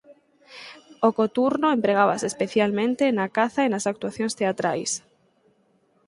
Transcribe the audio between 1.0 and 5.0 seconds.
O coturno empregábase especialmente na caza e nas actuación teatrais.